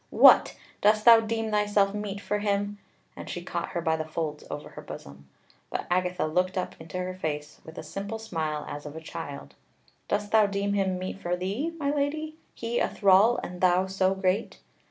[0.09, 0.57] "What!
[0.81, 2.79] dost thou deem thyself meet for him?"
[3.15, 5.29] And she caught her by the folds over her bosom.
[5.69, 9.53] But Agatha looked up into her face with a simple smile as of a child:
[10.07, 14.15] "Dost thou deem him meet for thee, my Lady he a thrall, and thou so
[14.15, 14.57] great?"